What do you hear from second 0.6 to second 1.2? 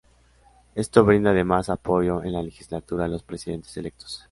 Esto